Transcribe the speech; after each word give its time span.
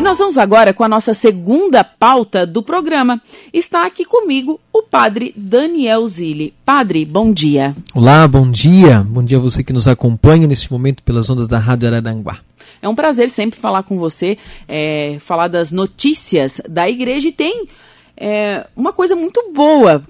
E 0.00 0.02
nós 0.02 0.16
vamos 0.16 0.38
agora 0.38 0.72
com 0.72 0.82
a 0.82 0.88
nossa 0.88 1.12
segunda 1.12 1.84
pauta 1.84 2.46
do 2.46 2.62
programa. 2.62 3.20
Está 3.52 3.84
aqui 3.84 4.02
comigo 4.02 4.58
o 4.72 4.82
padre 4.82 5.34
Daniel 5.36 6.06
Zilli. 6.06 6.54
Padre, 6.64 7.04
bom 7.04 7.34
dia. 7.34 7.76
Olá, 7.94 8.26
bom 8.26 8.50
dia. 8.50 9.02
Bom 9.06 9.22
dia 9.22 9.36
a 9.36 9.40
você 9.42 9.62
que 9.62 9.74
nos 9.74 9.86
acompanha 9.86 10.46
neste 10.46 10.72
momento 10.72 11.02
pelas 11.02 11.28
ondas 11.28 11.46
da 11.46 11.58
Rádio 11.58 11.86
Araranguá. 11.86 12.38
É 12.80 12.88
um 12.88 12.94
prazer 12.94 13.28
sempre 13.28 13.60
falar 13.60 13.82
com 13.82 13.98
você, 13.98 14.38
é, 14.66 15.18
falar 15.20 15.48
das 15.48 15.70
notícias 15.70 16.62
da 16.66 16.88
igreja 16.88 17.28
e 17.28 17.32
tem 17.32 17.68
é, 18.16 18.66
uma 18.74 18.94
coisa 18.94 19.14
muito 19.14 19.52
boa, 19.52 20.02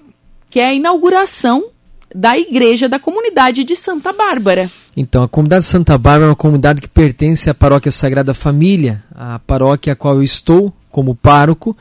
que 0.49 0.61
é 0.61 0.67
a 0.67 0.73
inauguração 0.73 1.65
da 2.13 2.37
igreja 2.37 2.89
da 2.89 2.99
comunidade 2.99 3.63
de 3.63 3.75
Santa 3.75 4.11
Bárbara. 4.11 4.69
Então, 4.95 5.23
a 5.23 5.27
comunidade 5.27 5.65
de 5.65 5.71
Santa 5.71 5.97
Bárbara 5.97 6.25
é 6.25 6.29
uma 6.29 6.35
comunidade 6.35 6.81
que 6.81 6.87
pertence 6.87 7.49
à 7.49 7.53
paróquia 7.53 7.91
Sagrada 7.91 8.33
Família, 8.33 9.03
a 9.15 9.39
paróquia 9.39 9.93
a 9.93 9.95
qual 9.95 10.15
eu 10.15 10.23
estou 10.23 10.73
como 10.89 11.15
pároco. 11.15 11.75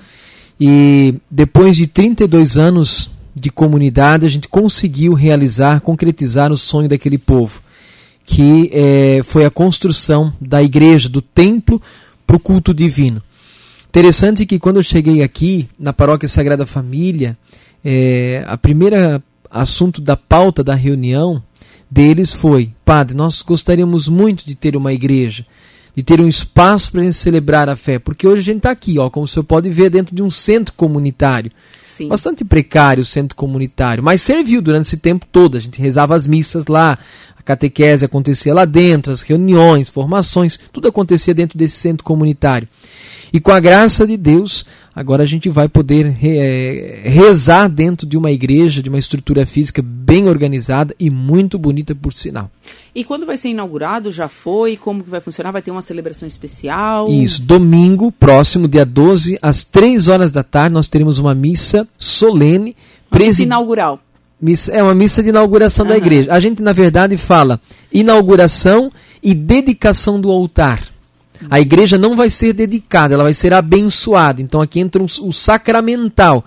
E 0.60 1.14
depois 1.30 1.76
de 1.76 1.86
32 1.86 2.56
anos 2.56 3.10
de 3.34 3.50
comunidade, 3.50 4.26
a 4.26 4.28
gente 4.28 4.48
conseguiu 4.48 5.14
realizar, 5.14 5.80
concretizar 5.80 6.52
o 6.52 6.56
sonho 6.56 6.88
daquele 6.88 7.18
povo, 7.18 7.62
que 8.24 8.70
é, 8.72 9.22
foi 9.24 9.44
a 9.44 9.50
construção 9.50 10.32
da 10.40 10.62
igreja, 10.62 11.08
do 11.08 11.22
templo 11.22 11.80
para 12.26 12.36
o 12.36 12.40
culto 12.40 12.74
divino. 12.74 13.22
Interessante 13.88 14.46
que 14.46 14.58
quando 14.58 14.76
eu 14.76 14.82
cheguei 14.82 15.22
aqui 15.22 15.68
na 15.78 15.92
paróquia 15.92 16.28
Sagrada 16.28 16.64
Família, 16.64 17.36
é, 17.84 18.44
a 18.46 18.56
primeira 18.56 19.22
assunto 19.50 20.00
da 20.00 20.16
pauta 20.16 20.62
da 20.62 20.74
reunião 20.74 21.42
deles 21.90 22.32
foi: 22.32 22.72
Padre, 22.84 23.16
nós 23.16 23.42
gostaríamos 23.42 24.08
muito 24.08 24.46
de 24.46 24.54
ter 24.54 24.76
uma 24.76 24.92
igreja, 24.92 25.44
de 25.94 26.02
ter 26.02 26.20
um 26.20 26.28
espaço 26.28 26.92
para 26.92 27.00
a 27.00 27.04
gente 27.04 27.16
celebrar 27.16 27.68
a 27.68 27.76
fé, 27.76 27.98
porque 27.98 28.26
hoje 28.26 28.42
a 28.42 28.44
gente 28.44 28.58
está 28.58 28.70
aqui, 28.70 28.98
ó, 28.98 29.10
como 29.10 29.24
o 29.24 29.28
senhor 29.28 29.44
pode 29.44 29.68
ver, 29.70 29.90
dentro 29.90 30.14
de 30.14 30.22
um 30.22 30.30
centro 30.30 30.74
comunitário. 30.74 31.50
Sim. 31.84 32.08
Bastante 32.08 32.44
precário 32.44 33.02
o 33.02 33.04
centro 33.04 33.36
comunitário, 33.36 34.02
mas 34.02 34.22
serviu 34.22 34.62
durante 34.62 34.86
esse 34.86 34.96
tempo 34.96 35.26
todo. 35.30 35.56
A 35.56 35.60
gente 35.60 35.82
rezava 35.82 36.14
as 36.14 36.26
missas 36.26 36.66
lá, 36.66 36.96
a 37.36 37.42
catequese 37.42 38.04
acontecia 38.04 38.54
lá 38.54 38.64
dentro, 38.64 39.12
as 39.12 39.22
reuniões, 39.22 39.88
formações, 39.90 40.58
tudo 40.72 40.88
acontecia 40.88 41.34
dentro 41.34 41.58
desse 41.58 41.76
centro 41.76 42.04
comunitário. 42.04 42.68
E 43.32 43.40
com 43.40 43.52
a 43.52 43.60
graça 43.60 44.06
de 44.06 44.16
Deus, 44.16 44.64
agora 44.94 45.22
a 45.22 45.26
gente 45.26 45.48
vai 45.48 45.68
poder 45.68 46.16
é, 46.22 47.02
rezar 47.04 47.68
dentro 47.68 48.06
de 48.06 48.16
uma 48.16 48.30
igreja, 48.30 48.82
de 48.82 48.88
uma 48.88 48.98
estrutura 48.98 49.46
física 49.46 49.80
bem 49.82 50.28
organizada 50.28 50.94
e 50.98 51.08
muito 51.10 51.58
bonita, 51.58 51.94
por 51.94 52.12
sinal. 52.12 52.50
E 52.94 53.04
quando 53.04 53.24
vai 53.24 53.36
ser 53.36 53.50
inaugurado? 53.50 54.10
Já 54.10 54.28
foi? 54.28 54.76
Como 54.76 55.04
que 55.04 55.10
vai 55.10 55.20
funcionar? 55.20 55.52
Vai 55.52 55.62
ter 55.62 55.70
uma 55.70 55.82
celebração 55.82 56.26
especial? 56.26 57.08
Isso, 57.08 57.42
domingo 57.42 58.10
próximo, 58.10 58.66
dia 58.66 58.84
12, 58.84 59.38
às 59.40 59.62
3 59.62 60.08
horas 60.08 60.32
da 60.32 60.42
tarde, 60.42 60.74
nós 60.74 60.88
teremos 60.88 61.18
uma 61.18 61.34
missa 61.34 61.86
solene. 61.96 62.76
Uma 63.10 63.20
missa 63.20 63.42
inaugural. 63.42 64.00
Missa, 64.40 64.72
é 64.72 64.82
uma 64.82 64.94
missa 64.94 65.22
de 65.22 65.28
inauguração 65.28 65.84
uhum. 65.84 65.90
da 65.90 65.98
igreja. 65.98 66.32
A 66.32 66.40
gente, 66.40 66.62
na 66.62 66.72
verdade, 66.72 67.16
fala 67.16 67.60
inauguração 67.92 68.90
e 69.22 69.34
dedicação 69.34 70.20
do 70.20 70.30
altar. 70.30 70.82
A 71.48 71.60
igreja 71.60 71.96
não 71.96 72.16
vai 72.16 72.28
ser 72.28 72.52
dedicada, 72.52 73.14
ela 73.14 73.24
vai 73.24 73.34
ser 73.34 73.54
abençoada. 73.54 74.42
Então 74.42 74.60
aqui 74.60 74.80
entra 74.80 75.02
o 75.02 75.32
sacramental. 75.32 76.44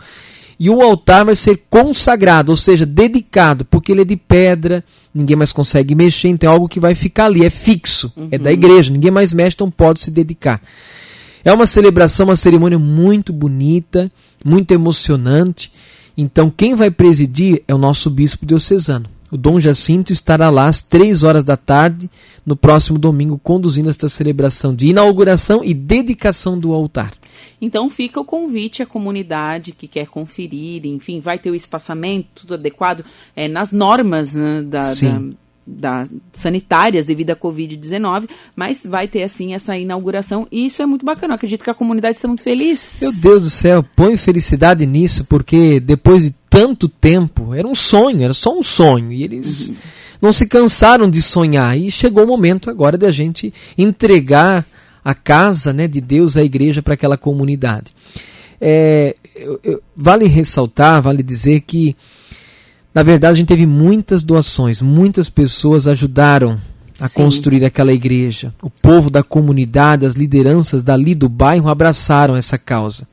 E 0.59 0.69
o 0.69 0.81
altar 0.81 1.25
vai 1.25 1.35
ser 1.35 1.63
consagrado, 1.69 2.51
ou 2.51 2.55
seja, 2.55 2.85
dedicado, 2.85 3.65
porque 3.65 3.91
ele 3.91 4.01
é 4.01 4.05
de 4.05 4.15
pedra, 4.15 4.83
ninguém 5.13 5.35
mais 5.35 5.51
consegue 5.51 5.95
mexer, 5.95 6.29
então 6.29 6.49
é 6.49 6.53
algo 6.53 6.69
que 6.69 6.79
vai 6.79 6.93
ficar 6.93 7.25
ali, 7.25 7.43
é 7.43 7.49
fixo, 7.49 8.13
uhum. 8.15 8.27
é 8.31 8.37
da 8.37 8.49
uhum. 8.49 8.53
igreja, 8.53 8.93
ninguém 8.93 9.11
mais 9.11 9.33
mexe, 9.33 9.55
então 9.55 9.69
pode 9.69 9.99
se 9.99 10.11
dedicar. 10.11 10.61
É 11.43 11.51
uma 11.51 11.65
celebração, 11.65 12.27
uma 12.27 12.35
cerimônia 12.35 12.79
muito 12.79 13.33
bonita, 13.33 14.09
muito 14.45 14.71
emocionante. 14.71 15.71
Então, 16.15 16.53
quem 16.55 16.75
vai 16.75 16.89
presidir 16.89 17.63
é 17.67 17.73
o 17.73 17.77
nosso 17.77 18.09
bispo 18.09 18.45
diocesano 18.45 19.09
o 19.33 19.37
Dom 19.37 19.59
Jacinto 19.59 20.13
estará 20.13 20.51
lá 20.51 20.67
às 20.67 20.79
três 20.79 21.23
horas 21.23 21.43
da 21.43 21.57
tarde, 21.57 22.07
no 22.45 22.55
próximo 22.55 22.99
domingo, 22.99 23.39
conduzindo 23.41 23.89
esta 23.89 24.07
celebração 24.07 24.75
de 24.75 24.87
inauguração 24.87 25.63
e 25.63 25.73
dedicação 25.73 26.59
do 26.59 26.71
altar. 26.71 27.13
Então 27.59 27.89
fica 27.89 28.19
o 28.19 28.25
convite 28.25 28.83
à 28.83 28.85
comunidade 28.85 29.71
que 29.71 29.87
quer 29.87 30.05
conferir, 30.05 30.85
enfim, 30.85 31.19
vai 31.19 31.39
ter 31.39 31.49
o 31.49 31.55
espaçamento 31.55 32.27
tudo 32.35 32.53
adequado 32.53 33.03
é, 33.35 33.47
nas 33.47 33.71
normas 33.71 34.35
né, 34.35 34.61
da, 34.61 34.81
da, 34.93 35.21
da, 35.65 36.03
sanitárias 36.31 37.07
devido 37.07 37.31
à 37.31 37.35
Covid-19, 37.35 38.29
mas 38.55 38.85
vai 38.85 39.07
ter 39.07 39.23
assim 39.23 39.55
essa 39.55 39.75
inauguração 39.75 40.47
e 40.51 40.67
isso 40.67 40.79
é 40.83 40.85
muito 40.85 41.03
bacana. 41.03 41.33
Eu 41.33 41.35
acredito 41.37 41.63
que 41.63 41.71
a 41.71 41.73
comunidade 41.73 42.17
está 42.17 42.27
muito 42.27 42.43
feliz. 42.43 42.99
Meu 43.01 43.11
Deus 43.11 43.41
do 43.41 43.49
céu, 43.49 43.83
põe 43.95 44.15
felicidade 44.15 44.85
nisso, 44.85 45.25
porque 45.25 45.79
depois 45.79 46.25
de 46.25 46.35
tanto 46.53 46.87
tempo, 46.87 47.51
era 47.55 47.67
um 47.67 47.73
sonho, 47.73 48.21
era 48.21 48.33
só 48.33 48.55
um 48.55 48.61
sonho. 48.61 49.11
E 49.11 49.23
eles 49.23 49.69
uhum. 49.69 49.75
não 50.21 50.31
se 50.31 50.45
cansaram 50.45 51.09
de 51.09 51.19
sonhar. 51.19 51.75
E 51.75 51.89
chegou 51.89 52.23
o 52.23 52.27
momento 52.27 52.69
agora 52.69 52.95
de 52.95 53.07
a 53.07 53.11
gente 53.11 53.51
entregar 53.75 54.63
a 55.03 55.15
casa 55.15 55.73
né, 55.73 55.87
de 55.87 55.99
Deus, 55.99 56.37
a 56.37 56.43
igreja, 56.43 56.83
para 56.83 56.93
aquela 56.93 57.17
comunidade. 57.17 57.91
É, 58.61 59.15
eu, 59.35 59.59
eu, 59.63 59.81
vale 59.95 60.27
ressaltar, 60.27 61.01
vale 61.01 61.23
dizer 61.23 61.61
que, 61.61 61.95
na 62.93 63.01
verdade, 63.01 63.33
a 63.33 63.37
gente 63.37 63.47
teve 63.47 63.65
muitas 63.65 64.21
doações, 64.21 64.79
muitas 64.79 65.27
pessoas 65.29 65.87
ajudaram 65.87 66.61
a 66.99 67.07
Sim. 67.07 67.23
construir 67.23 67.65
aquela 67.65 67.91
igreja. 67.91 68.53
O 68.61 68.69
povo 68.69 69.09
da 69.09 69.23
comunidade, 69.23 70.05
as 70.05 70.13
lideranças 70.13 70.83
dali 70.83 71.15
do 71.15 71.27
bairro 71.27 71.67
abraçaram 71.67 72.35
essa 72.35 72.59
causa. 72.59 73.07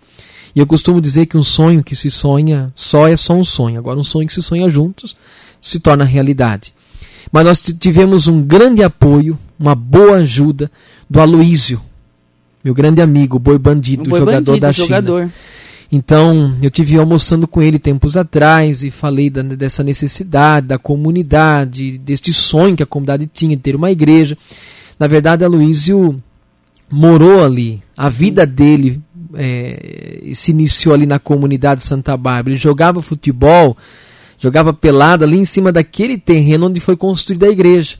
E 0.54 0.58
eu 0.58 0.66
costumo 0.66 1.00
dizer 1.00 1.26
que 1.26 1.36
um 1.36 1.42
sonho 1.42 1.82
que 1.82 1.94
se 1.94 2.10
sonha 2.10 2.72
só 2.74 3.06
é 3.08 3.16
só 3.16 3.34
um 3.34 3.44
sonho. 3.44 3.78
Agora, 3.78 3.98
um 3.98 4.04
sonho 4.04 4.26
que 4.26 4.34
se 4.34 4.42
sonha 4.42 4.68
juntos 4.68 5.16
se 5.60 5.78
torna 5.78 6.04
realidade. 6.04 6.74
Mas 7.30 7.44
nós 7.44 7.62
tivemos 7.78 8.26
um 8.26 8.42
grande 8.42 8.82
apoio, 8.82 9.38
uma 9.58 9.74
boa 9.74 10.16
ajuda 10.16 10.70
do 11.08 11.20
Aloísio, 11.20 11.80
meu 12.64 12.74
grande 12.74 13.00
amigo, 13.00 13.38
boi 13.38 13.58
bandido, 13.58 14.10
boi 14.10 14.18
jogador 14.18 14.52
bandido, 14.52 14.60
da 14.60 14.72
jogador. 14.72 15.20
China. 15.22 15.32
Então, 15.92 16.56
eu 16.62 16.70
tive 16.70 16.96
almoçando 16.98 17.48
com 17.48 17.60
ele 17.60 17.78
tempos 17.78 18.16
atrás 18.16 18.84
e 18.84 18.90
falei 18.90 19.28
da, 19.28 19.42
dessa 19.42 19.82
necessidade 19.82 20.68
da 20.68 20.78
comunidade, 20.78 21.98
deste 21.98 22.32
sonho 22.32 22.76
que 22.76 22.82
a 22.82 22.86
comunidade 22.86 23.28
tinha 23.32 23.56
de 23.56 23.62
ter 23.62 23.74
uma 23.74 23.90
igreja. 23.90 24.38
Na 24.98 25.08
verdade, 25.08 25.44
Aloísio 25.44 26.22
morou 26.88 27.44
ali, 27.44 27.82
a 27.96 28.08
vida 28.08 28.46
dele 28.46 29.00
é, 29.34 30.30
se 30.34 30.50
iniciou 30.50 30.94
ali 30.94 31.06
na 31.06 31.18
comunidade 31.18 31.82
Santa 31.82 32.16
Bárbara. 32.16 32.50
Ele 32.50 32.60
jogava 32.60 33.02
futebol, 33.02 33.76
jogava 34.38 34.72
pelado 34.72 35.24
ali 35.24 35.38
em 35.38 35.44
cima 35.44 35.72
daquele 35.72 36.16
terreno 36.18 36.66
onde 36.66 36.80
foi 36.80 36.96
construída 36.96 37.46
a 37.46 37.50
igreja. 37.50 37.96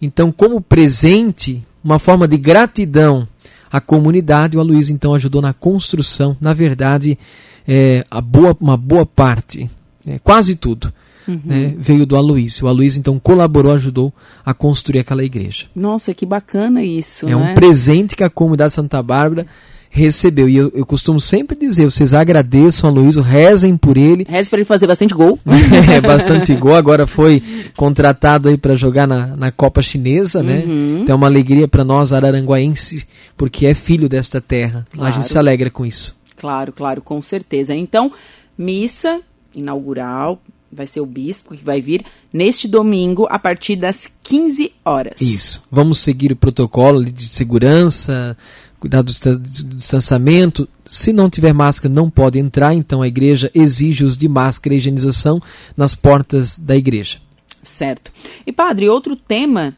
Então, 0.00 0.32
como 0.32 0.60
presente, 0.60 1.64
uma 1.82 1.98
forma 1.98 2.26
de 2.26 2.36
gratidão 2.36 3.26
à 3.70 3.80
comunidade, 3.80 4.56
o 4.56 4.60
Aloysio 4.60 4.94
então 4.94 5.14
ajudou 5.14 5.40
na 5.40 5.52
construção, 5.52 6.36
na 6.40 6.52
verdade, 6.52 7.18
é, 7.66 8.04
a 8.10 8.20
boa, 8.20 8.56
uma 8.60 8.76
boa 8.76 9.06
parte, 9.06 9.70
é, 10.06 10.18
quase 10.18 10.56
tudo. 10.56 10.92
Uhum. 11.26 11.40
Né, 11.44 11.74
veio 11.78 12.04
do 12.04 12.16
Aloysio. 12.16 12.66
O 12.66 12.68
Aloysio 12.68 12.98
então 12.98 13.16
colaborou, 13.18 13.72
ajudou 13.72 14.12
a 14.44 14.52
construir 14.52 14.98
aquela 14.98 15.22
igreja. 15.22 15.66
Nossa, 15.74 16.12
que 16.12 16.26
bacana 16.26 16.82
isso. 16.82 17.26
É 17.26 17.30
né? 17.30 17.36
um 17.36 17.54
presente 17.54 18.16
que 18.16 18.24
a 18.24 18.28
comunidade 18.28 18.72
Santa 18.72 19.00
Bárbara 19.00 19.46
recebeu. 19.94 20.48
E 20.48 20.56
eu, 20.56 20.72
eu 20.74 20.86
costumo 20.86 21.20
sempre 21.20 21.54
dizer, 21.54 21.84
vocês 21.84 22.14
agradeçam 22.14 22.88
a 22.88 22.92
Luiz, 22.92 23.16
rezem 23.16 23.76
por 23.76 23.98
ele. 23.98 24.24
Rezem 24.26 24.48
para 24.48 24.58
ele 24.60 24.64
fazer 24.64 24.86
bastante 24.86 25.12
gol. 25.12 25.38
é, 25.94 26.00
bastante 26.00 26.54
gol. 26.54 26.74
Agora 26.74 27.06
foi 27.06 27.42
contratado 27.76 28.48
aí 28.48 28.56
para 28.56 28.74
jogar 28.74 29.06
na, 29.06 29.36
na 29.36 29.52
Copa 29.52 29.82
Chinesa, 29.82 30.42
né? 30.42 30.64
Uhum. 30.66 31.00
Então 31.02 31.12
é 31.12 31.16
uma 31.16 31.26
alegria 31.26 31.68
para 31.68 31.84
nós 31.84 32.10
araranguaenses, 32.10 33.06
porque 33.36 33.66
é 33.66 33.74
filho 33.74 34.08
desta 34.08 34.40
terra. 34.40 34.86
Claro. 34.90 35.08
A 35.08 35.12
gente 35.14 35.28
se 35.28 35.36
alegra 35.36 35.68
com 35.68 35.84
isso. 35.84 36.16
Claro, 36.36 36.72
claro, 36.72 37.02
com 37.02 37.20
certeza. 37.20 37.74
Então, 37.74 38.10
missa 38.56 39.20
inaugural, 39.54 40.40
vai 40.72 40.86
ser 40.86 41.00
o 41.00 41.06
bispo 41.06 41.54
que 41.54 41.62
vai 41.62 41.82
vir 41.82 42.02
neste 42.32 42.66
domingo 42.66 43.26
a 43.30 43.38
partir 43.38 43.76
das 43.76 44.08
15 44.22 44.72
horas. 44.82 45.20
Isso. 45.20 45.62
Vamos 45.70 45.98
seguir 45.98 46.32
o 46.32 46.36
protocolo 46.36 47.04
de 47.04 47.28
segurança, 47.28 48.34
cuidar 48.82 49.02
do 49.02 49.12
distanciamento. 49.12 50.68
Se 50.84 51.12
não 51.12 51.30
tiver 51.30 51.52
máscara, 51.52 51.94
não 51.94 52.10
pode 52.10 52.36
entrar, 52.36 52.74
então 52.74 53.00
a 53.00 53.06
igreja 53.06 53.48
exige 53.54 54.04
os 54.04 54.16
de 54.16 54.28
máscara 54.28 54.74
e 54.74 54.78
higienização 54.78 55.40
nas 55.76 55.94
portas 55.94 56.58
da 56.58 56.76
igreja. 56.76 57.18
Certo. 57.62 58.10
E 58.44 58.50
padre, 58.50 58.88
outro 58.88 59.14
tema 59.14 59.76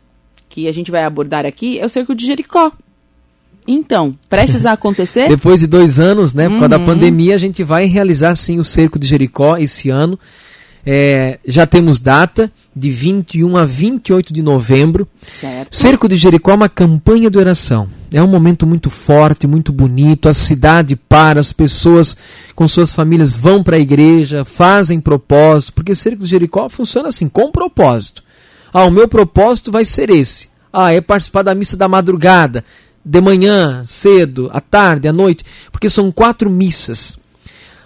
que 0.48 0.66
a 0.66 0.72
gente 0.72 0.90
vai 0.90 1.04
abordar 1.04 1.44
aqui 1.44 1.78
é 1.78 1.84
o 1.84 1.88
cerco 1.88 2.14
de 2.14 2.24
Jericó. 2.24 2.72
Então, 3.68 4.16
prestes 4.30 4.64
a 4.66 4.72
acontecer? 4.72 5.28
Depois 5.28 5.60
de 5.60 5.66
dois 5.66 5.98
anos, 5.98 6.32
né, 6.32 6.48
por 6.48 6.54
causa 6.54 6.68
da 6.70 6.78
uhum. 6.78 6.86
pandemia, 6.86 7.34
a 7.34 7.38
gente 7.38 7.62
vai 7.62 7.84
realizar 7.84 8.34
sim 8.36 8.58
o 8.58 8.64
cerco 8.64 8.98
de 8.98 9.06
Jericó 9.06 9.58
esse 9.58 9.90
ano. 9.90 10.18
É, 10.86 11.38
já 11.46 11.66
temos 11.66 11.98
data 11.98 12.50
de 12.74 12.90
21 12.90 13.54
a 13.54 13.66
28 13.66 14.32
de 14.32 14.42
novembro. 14.42 15.06
Certo. 15.20 15.74
Cerco 15.74 16.08
de 16.08 16.16
Jericó 16.16 16.52
é 16.52 16.54
uma 16.54 16.68
campanha 16.70 17.30
de 17.30 17.36
oração 17.36 17.88
É 18.14 18.22
um 18.22 18.28
momento 18.28 18.64
muito 18.64 18.90
forte, 18.90 19.44
muito 19.44 19.72
bonito. 19.72 20.28
A 20.28 20.34
cidade 20.34 20.94
para, 20.94 21.40
as 21.40 21.52
pessoas 21.52 22.16
com 22.54 22.68
suas 22.68 22.92
famílias 22.92 23.34
vão 23.34 23.60
para 23.60 23.74
a 23.74 23.80
igreja, 23.80 24.44
fazem 24.44 25.00
propósito, 25.00 25.72
porque 25.72 25.96
cerco 25.96 26.22
de 26.22 26.30
Jericó 26.30 26.68
funciona 26.68 27.08
assim, 27.08 27.28
com 27.28 27.50
propósito. 27.50 28.22
Ah, 28.72 28.84
o 28.84 28.90
meu 28.90 29.08
propósito 29.08 29.72
vai 29.72 29.84
ser 29.84 30.10
esse. 30.10 30.48
Ah, 30.72 30.92
é 30.92 31.00
participar 31.00 31.42
da 31.42 31.56
missa 31.56 31.76
da 31.76 31.88
madrugada, 31.88 32.64
de 33.04 33.20
manhã, 33.20 33.82
cedo, 33.84 34.48
à 34.52 34.60
tarde, 34.60 35.08
à 35.08 35.12
noite, 35.12 35.44
porque 35.72 35.90
são 35.90 36.12
quatro 36.12 36.48
missas. 36.48 37.18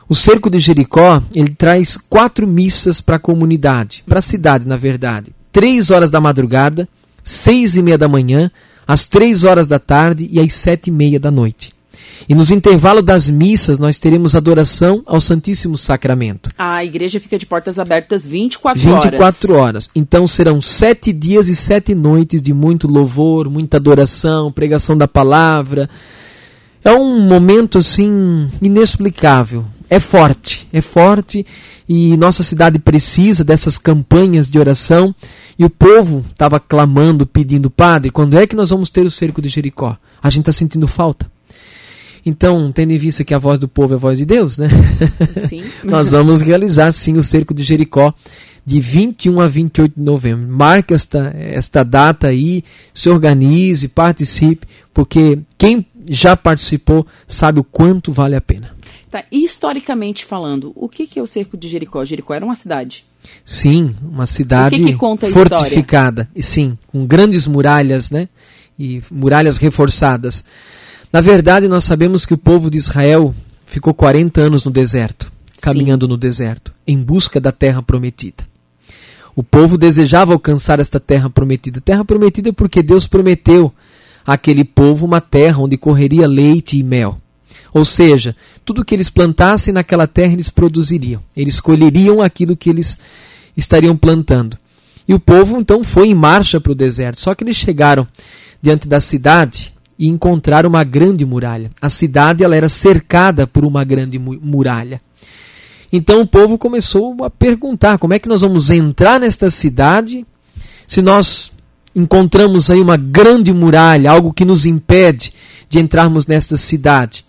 O 0.06 0.14
cerco 0.14 0.50
de 0.50 0.58
Jericó, 0.58 1.22
ele 1.34 1.54
traz 1.54 1.96
quatro 1.96 2.46
missas 2.46 3.00
para 3.00 3.16
a 3.16 3.20
comunidade, 3.20 4.04
para 4.06 4.18
a 4.18 4.22
cidade, 4.22 4.66
na 4.66 4.76
verdade. 4.76 5.32
Três 5.50 5.90
horas 5.90 6.10
da 6.10 6.20
madrugada, 6.20 6.86
seis 7.24 7.78
e 7.78 7.82
meia 7.82 7.96
da 7.96 8.08
manhã, 8.08 8.50
às 8.88 9.06
três 9.06 9.44
horas 9.44 9.66
da 9.66 9.78
tarde 9.78 10.26
e 10.32 10.40
às 10.40 10.54
sete 10.54 10.88
e 10.88 10.90
meia 10.90 11.20
da 11.20 11.30
noite. 11.30 11.76
E 12.26 12.34
nos 12.34 12.50
intervalos 12.50 13.02
das 13.02 13.28
missas 13.28 13.78
nós 13.78 13.98
teremos 13.98 14.34
adoração 14.34 15.02
ao 15.06 15.20
Santíssimo 15.20 15.76
Sacramento. 15.76 16.50
A 16.58 16.82
igreja 16.82 17.20
fica 17.20 17.38
de 17.38 17.44
portas 17.44 17.78
abertas 17.78 18.26
24 18.26 18.90
horas. 18.90 19.04
24 19.04 19.54
horas. 19.54 19.90
Então 19.94 20.26
serão 20.26 20.60
sete 20.60 21.12
dias 21.12 21.48
e 21.48 21.54
sete 21.54 21.94
noites 21.94 22.40
de 22.40 22.54
muito 22.54 22.88
louvor, 22.88 23.50
muita 23.50 23.76
adoração, 23.76 24.50
pregação 24.50 24.96
da 24.96 25.06
palavra. 25.06 25.88
É 26.82 26.92
um 26.92 27.20
momento 27.20 27.78
assim 27.78 28.48
inexplicável. 28.60 29.64
É 29.90 29.98
forte, 29.98 30.68
é 30.72 30.80
forte 30.80 31.46
e 31.88 32.16
nossa 32.16 32.42
cidade 32.42 32.78
precisa 32.78 33.42
dessas 33.42 33.78
campanhas 33.78 34.46
de 34.46 34.58
oração. 34.58 35.14
E 35.58 35.64
o 35.64 35.70
povo 35.70 36.24
estava 36.30 36.60
clamando, 36.60 37.26
pedindo, 37.26 37.70
Padre, 37.70 38.10
quando 38.10 38.38
é 38.38 38.46
que 38.46 38.54
nós 38.54 38.70
vamos 38.70 38.90
ter 38.90 39.06
o 39.06 39.10
cerco 39.10 39.40
de 39.40 39.48
Jericó? 39.48 39.96
A 40.22 40.30
gente 40.30 40.42
está 40.42 40.52
sentindo 40.52 40.86
falta. 40.86 41.30
Então, 42.26 42.70
tendo 42.70 42.92
em 42.92 42.98
vista 42.98 43.24
que 43.24 43.32
a 43.32 43.38
voz 43.38 43.58
do 43.58 43.66
povo 43.66 43.94
é 43.94 43.96
a 43.96 44.00
voz 44.00 44.18
de 44.18 44.26
Deus, 44.26 44.58
né? 44.58 44.68
Sim. 45.48 45.64
Nós 45.82 46.10
vamos 46.10 46.42
realizar 46.42 46.92
sim 46.92 47.16
o 47.16 47.22
cerco 47.22 47.54
de 47.54 47.62
Jericó 47.62 48.12
de 48.66 48.80
21 48.80 49.40
a 49.40 49.48
28 49.48 49.94
de 49.96 50.02
novembro. 50.02 50.46
Marque 50.46 50.92
esta, 50.92 51.34
esta 51.34 51.82
data 51.82 52.28
aí, 52.28 52.62
se 52.92 53.08
organize, 53.08 53.88
participe, 53.88 54.66
porque 54.92 55.38
quem 55.56 55.86
já 56.10 56.36
participou 56.36 57.06
sabe 57.26 57.60
o 57.60 57.64
quanto 57.64 58.12
vale 58.12 58.36
a 58.36 58.40
pena. 58.42 58.76
Tá, 59.10 59.24
historicamente 59.32 60.24
falando, 60.24 60.72
o 60.74 60.88
que, 60.88 61.06
que 61.06 61.18
é 61.18 61.22
o 61.22 61.26
cerco 61.26 61.56
de 61.56 61.68
Jericó? 61.68 62.04
Jericó 62.04 62.34
era 62.34 62.44
uma 62.44 62.54
cidade. 62.54 63.04
Sim, 63.44 63.94
uma 64.02 64.26
cidade 64.26 64.76
que 64.76 64.92
que 64.92 65.30
fortificada. 65.32 66.28
E 66.34 66.42
sim, 66.42 66.76
com 66.86 67.06
grandes 67.06 67.46
muralhas, 67.46 68.10
né? 68.10 68.28
E 68.78 69.02
muralhas 69.10 69.56
reforçadas. 69.56 70.44
Na 71.12 71.20
verdade, 71.20 71.68
nós 71.68 71.84
sabemos 71.84 72.26
que 72.26 72.34
o 72.34 72.38
povo 72.38 72.70
de 72.70 72.76
Israel 72.76 73.34
ficou 73.64 73.94
40 73.94 74.40
anos 74.40 74.64
no 74.64 74.70
deserto, 74.70 75.32
caminhando 75.60 76.06
Sim. 76.06 76.10
no 76.10 76.16
deserto, 76.16 76.72
em 76.86 76.98
busca 76.98 77.40
da 77.40 77.50
terra 77.50 77.82
prometida. 77.82 78.46
O 79.34 79.42
povo 79.42 79.78
desejava 79.78 80.32
alcançar 80.32 80.80
esta 80.80 80.98
terra 80.98 81.30
prometida. 81.30 81.80
Terra 81.80 82.04
prometida 82.04 82.52
porque 82.52 82.82
Deus 82.82 83.06
prometeu 83.06 83.72
àquele 84.26 84.64
povo 84.64 85.06
uma 85.06 85.20
terra 85.20 85.62
onde 85.62 85.76
correria 85.76 86.26
leite 86.26 86.76
e 86.76 86.82
mel. 86.82 87.16
Ou 87.72 87.84
seja, 87.84 88.34
tudo 88.64 88.84
que 88.84 88.94
eles 88.94 89.10
plantassem 89.10 89.72
naquela 89.72 90.06
terra 90.06 90.32
eles 90.32 90.50
produziriam. 90.50 91.22
Eles 91.36 91.60
colheriam 91.60 92.22
aquilo 92.22 92.56
que 92.56 92.70
eles 92.70 92.98
estariam 93.56 93.96
plantando. 93.96 94.56
E 95.06 95.14
o 95.14 95.18
povo 95.20 95.58
então 95.58 95.82
foi 95.82 96.08
em 96.08 96.14
marcha 96.14 96.60
para 96.60 96.72
o 96.72 96.74
deserto. 96.74 97.20
Só 97.20 97.34
que 97.34 97.42
eles 97.42 97.56
chegaram 97.56 98.06
diante 98.60 98.86
da 98.86 99.00
cidade 99.00 99.72
e 99.98 100.06
encontraram 100.06 100.68
uma 100.68 100.84
grande 100.84 101.24
muralha. 101.24 101.70
A 101.80 101.90
cidade 101.90 102.44
ela 102.44 102.54
era 102.54 102.68
cercada 102.68 103.46
por 103.46 103.64
uma 103.64 103.84
grande 103.84 104.18
muralha. 104.18 105.00
Então 105.92 106.20
o 106.20 106.26
povo 106.26 106.58
começou 106.58 107.16
a 107.24 107.30
perguntar: 107.30 107.98
como 107.98 108.14
é 108.14 108.18
que 108.18 108.28
nós 108.28 108.42
vamos 108.42 108.70
entrar 108.70 109.18
nesta 109.18 109.50
cidade 109.50 110.26
se 110.86 111.02
nós 111.02 111.50
encontramos 111.94 112.70
aí 112.70 112.80
uma 112.80 112.96
grande 112.96 113.52
muralha, 113.52 114.10
algo 114.10 114.32
que 114.32 114.44
nos 114.44 114.66
impede 114.66 115.32
de 115.68 115.78
entrarmos 115.78 116.26
nesta 116.26 116.56
cidade? 116.56 117.24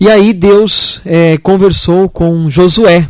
E 0.00 0.08
aí 0.08 0.32
Deus 0.32 1.02
é, 1.04 1.36
conversou 1.36 2.08
com 2.08 2.48
Josué, 2.48 3.06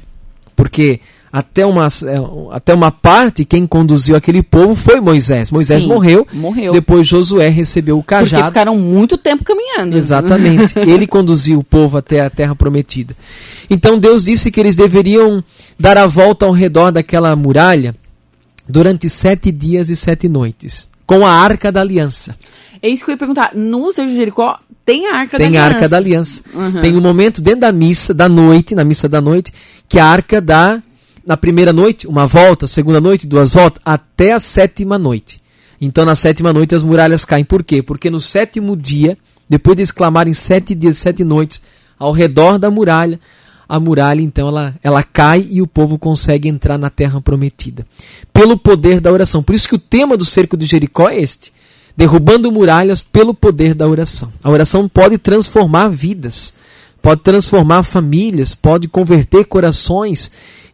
porque 0.56 1.00
até 1.32 1.64
uma, 1.64 1.87
é, 1.87 2.16
até 2.50 2.75
uma 2.75 2.90
parte, 2.90 3.44
quem 3.44 3.64
conduziu 3.64 4.16
aquele 4.16 4.42
povo 4.42 4.75
foi 4.75 5.00
Moisés. 5.00 5.50
Moisés 5.52 5.84
Sim, 5.84 5.88
morreu, 5.88 6.26
morreu. 6.32 6.72
Depois 6.72 7.06
Josué 7.06 7.48
recebeu 7.48 7.96
o 7.96 8.02
cajado. 8.02 8.42
Porque 8.42 8.48
ficaram 8.48 8.76
muito 8.76 9.16
tempo 9.16 9.44
caminhando. 9.44 9.96
Exatamente. 9.96 10.76
Ele 10.81 11.06
conduziu 11.06 11.60
o 11.60 11.64
povo 11.64 11.96
até 11.96 12.20
a 12.20 12.31
terra 12.31 12.56
prometida. 12.56 13.14
Então 13.70 13.96
Deus 13.96 14.25
disse 14.25 14.50
que 14.50 14.58
eles 14.58 14.75
deveriam 14.75 15.44
dar 15.78 15.96
a 15.96 16.08
volta 16.08 16.44
ao 16.44 16.52
redor 16.52 16.90
daquela 16.90 17.37
muralha 17.37 17.94
durante 18.69 19.08
sete 19.08 19.52
dias 19.52 19.88
e 19.90 19.94
sete 19.94 20.28
noites, 20.28 20.88
com 21.06 21.25
a 21.25 21.31
arca 21.31 21.70
da 21.70 21.81
aliança. 21.81 22.34
É 22.82 22.88
isso 22.88 23.04
que 23.04 23.10
eu 23.10 23.14
ia 23.14 23.18
perguntar. 23.18 23.52
No 23.54 23.92
Seja 23.92 24.08
de 24.08 24.16
Jericó 24.16 24.58
tem 24.84 25.06
a 25.06 25.16
arca 25.16 25.36
tem 25.36 25.50
da 25.50 25.58
aliança. 25.58 25.68
Tem 25.68 25.72
a 25.72 25.76
arca 25.76 25.88
da 25.88 25.96
aliança. 25.96 26.42
Uhum. 26.54 26.80
Tem 26.80 26.96
um 26.96 27.00
momento 27.00 27.40
dentro 27.40 27.60
da 27.60 27.72
missa, 27.72 28.14
da 28.14 28.28
noite, 28.28 28.74
na 28.74 28.84
missa 28.84 29.08
da 29.08 29.20
noite, 29.20 29.52
que 29.88 29.98
a 29.98 30.06
arca 30.06 30.40
da 30.40 30.82
na 31.26 31.36
primeira 31.36 31.72
noite, 31.72 32.06
uma 32.06 32.26
volta, 32.26 32.66
segunda 32.66 33.00
noite, 33.00 33.26
duas 33.26 33.52
voltas, 33.52 33.80
até 33.84 34.32
a 34.32 34.40
sétima 34.40 34.98
noite. 34.98 35.40
Então, 35.80 36.04
na 36.04 36.14
sétima 36.14 36.52
noite, 36.52 36.74
as 36.74 36.82
muralhas 36.82 37.24
caem. 37.24 37.44
Por 37.44 37.62
quê? 37.62 37.82
Porque 37.82 38.10
no 38.10 38.18
sétimo 38.18 38.76
dia, 38.76 39.16
depois 39.48 39.76
de 39.76 39.82
exclamarem 39.82 40.34
sete 40.34 40.74
dias, 40.74 40.98
sete 40.98 41.22
noites, 41.22 41.60
ao 41.98 42.12
redor 42.12 42.58
da 42.58 42.70
muralha, 42.70 43.20
a 43.68 43.78
muralha, 43.78 44.20
então, 44.20 44.48
ela, 44.48 44.74
ela 44.82 45.02
cai 45.02 45.46
e 45.48 45.62
o 45.62 45.66
povo 45.66 45.98
consegue 45.98 46.48
entrar 46.48 46.76
na 46.76 46.90
terra 46.90 47.20
prometida. 47.20 47.86
Pelo 48.32 48.58
poder 48.58 49.00
da 49.00 49.12
oração. 49.12 49.42
Por 49.42 49.54
isso 49.54 49.68
que 49.68 49.76
o 49.76 49.78
tema 49.78 50.16
do 50.16 50.24
cerco 50.24 50.56
de 50.56 50.66
Jericó 50.66 51.08
é 51.08 51.20
este. 51.20 51.52
Derrubando 52.00 52.50
muralhas 52.50 53.02
pelo 53.02 53.35
poder 53.35 53.75
da 53.75 53.87
oração. 53.87 54.32
A 54.43 54.50
oração 54.50 54.88
pode 54.88 55.19
transformar 55.19 55.88
vidas, 55.88 56.55
pode 57.00 57.20
transformar 57.23 57.82
famílias, 57.82 58.55
pode 58.55 58.88
converter 58.88 59.44
corações 59.44 60.31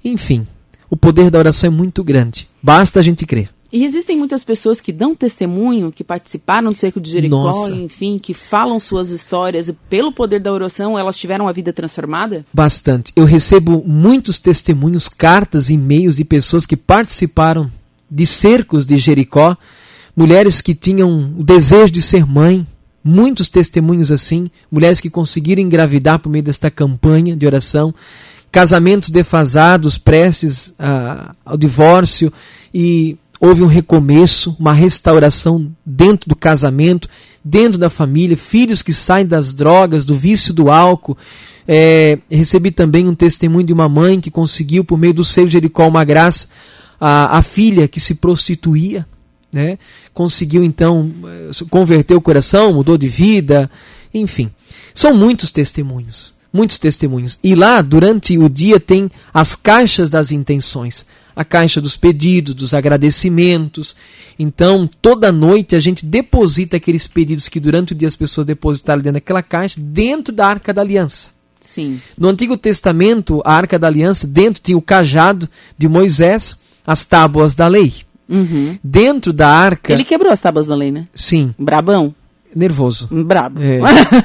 enfim, 0.07 0.47
o 0.89 0.97
poder 0.97 1.31
da 1.31 1.39
oração 1.39 1.69
é 1.69 1.71
muito 1.71 2.05
grande. 2.05 2.49
Basta 2.63 3.01
a 3.01 3.03
gente 3.03 3.27
crer. 3.27 3.51
E 3.73 3.85
existem 3.85 4.17
muitas 4.17 4.45
pessoas 4.45 4.81
que 4.81 4.93
dão 4.93 5.15
testemunho, 5.17 5.91
que 5.91 6.05
participaram 6.05 6.71
do 6.71 6.79
cerco 6.79 7.01
de 7.01 7.11
Jericó, 7.11 7.37
Nossa. 7.37 7.73
enfim, 7.73 8.17
que 8.17 8.33
falam 8.33 8.79
suas 8.79 9.11
histórias 9.11 9.69
e 9.69 9.73
pelo 9.73 10.13
poder 10.13 10.39
da 10.39 10.53
oração 10.53 10.97
elas 10.97 11.19
tiveram 11.19 11.49
a 11.49 11.53
vida 11.53 11.73
transformada? 11.73 12.47
Bastante. 12.55 13.13
Eu 13.17 13.25
recebo 13.25 13.83
muitos 13.85 14.39
testemunhos, 14.39 15.09
cartas, 15.09 15.69
e-mails 15.69 16.15
de 16.15 16.25
pessoas 16.25 16.65
que 16.65 16.77
participaram 16.77 17.71
de 18.09 18.25
cercos 18.25 18.87
de 18.87 18.97
Jericó, 18.97 19.57
mulheres 20.17 20.63
que 20.63 20.75
tinham 20.75 21.35
o 21.39 21.45
desejo 21.45 21.93
de 21.93 22.01
ser 22.01 22.25
mãe, 22.25 22.67
muitos 23.05 23.49
testemunhos 23.49 24.11
assim, 24.11 24.51
mulheres 24.71 24.99
que 24.99 25.11
conseguiram 25.11 25.63
engravidar 25.63 26.19
por 26.19 26.31
meio 26.31 26.45
desta 26.45 26.71
campanha 26.71 27.37
de 27.37 27.47
oração 27.47 27.95
casamentos 28.57 29.11
defasados, 29.11 29.99
prestes 29.99 30.73
a, 30.79 31.35
ao 31.45 31.59
divórcio, 31.59 32.33
e 32.73 33.17
houve 33.39 33.63
um 33.63 33.67
recomeço, 33.67 34.57
uma 34.59 34.73
restauração 34.73 35.71
dentro 35.85 36.27
do 36.27 36.35
casamento, 36.35 37.07
dentro 37.45 37.79
da 37.79 37.91
família, 37.91 38.35
filhos 38.35 38.81
que 38.81 38.95
saem 38.95 39.27
das 39.27 39.53
drogas, 39.53 40.07
do 40.07 40.15
vício 40.15 40.55
do 40.55 40.71
álcool. 40.71 41.19
É, 41.69 42.19
recebi 42.31 42.71
também 42.71 43.07
um 43.07 43.15
testemunho 43.15 43.67
de 43.67 43.75
uma 43.75 43.91
mãe 43.91 44.19
que 44.21 44.31
conseguiu, 44.31 44.83
por 44.85 44.97
meio 44.97 45.13
do 45.13 45.23
de 45.23 45.49
Jericó, 45.49 45.87
uma 45.87 46.03
graça, 46.03 46.49
a, 46.99 47.37
a 47.37 47.43
filha 47.43 47.87
que 47.87 48.01
se 48.01 48.15
prostituía, 48.15 49.07
né? 49.57 49.79
conseguiu 50.13 50.63
então 50.63 51.11
converter 51.71 52.15
o 52.15 52.21
coração, 52.21 52.75
mudou 52.75 52.99
de 52.99 53.09
vida, 53.09 53.71
enfim. 54.13 54.51
São 54.95 55.15
muitos 55.15 55.51
testemunhos 55.51 56.37
muitos 56.57 56.79
testemunhos. 56.79 57.39
E 57.45 57.55
lá, 57.55 57.83
durante 57.83 58.39
o 58.39 58.49
dia, 58.49 58.81
tem 58.81 59.11
as 59.33 59.55
caixas 59.55 60.09
das 60.09 60.33
intenções. 60.33 61.05
A 61.35 61.45
caixa 61.45 61.83
dos 61.83 61.99
pedidos, 61.99 62.55
dos 62.55 62.73
agradecimentos. 62.73 63.95
Então, 64.39 64.89
toda 65.03 65.31
noite 65.31 65.77
a 65.77 65.81
gente 65.81 66.07
deposita 66.07 66.79
aqueles 66.79 67.07
pedidos 67.07 67.47
que 67.47 67.61
durante 67.61 67.93
o 67.93 67.95
dia 67.95 68.09
as 68.09 68.17
pessoas 68.17 68.47
depositaram 68.47 69.03
dentro 69.03 69.15
daquela 69.15 69.43
caixa, 69.43 69.79
dentro 69.79 70.35
da 70.35 70.47
Arca 70.47 70.73
da 70.73 70.81
Aliança. 70.81 71.31
Sim. 71.61 72.01
No 72.17 72.29
Antigo 72.29 72.57
Testamento, 72.57 73.43
a 73.45 73.53
Arca 73.53 73.79
da 73.79 73.87
Aliança, 73.87 74.27
dentro 74.27 74.63
tinha 74.63 74.79
o 74.79 74.83
cajado 74.83 75.47
de 75.77 75.87
Moisés, 75.87 76.57
as 76.87 77.05
tábuas 77.05 77.55
da 77.55 77.69
lei. 77.69 78.06
Uhum. 78.29 78.79
Dentro 78.83 79.33
da 79.33 79.49
arca. 79.49 79.93
Ele 79.93 80.05
quebrou 80.05 80.33
as 80.33 80.41
tábuas 80.41 80.67
da 80.67 80.75
lei, 80.75 80.91
né? 80.91 81.07
Sim. 81.15 81.55
Brabão 81.59 82.15
nervoso. 82.57 83.09
Brabo. 83.11 83.61
É. 83.63 83.81